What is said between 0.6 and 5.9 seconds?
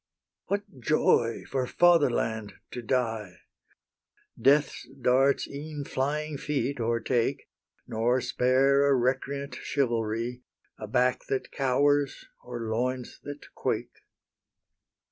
joy, for fatherland to die! Death's darts e'en